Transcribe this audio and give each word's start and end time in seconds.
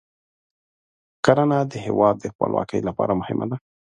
کرنه 1.25 1.59
د 1.71 1.73
هیواد 1.85 2.15
د 2.19 2.25
خپلواکۍ 2.33 2.79
لپاره 2.87 3.13
مهمه 3.21 3.45
ده. 3.51 3.57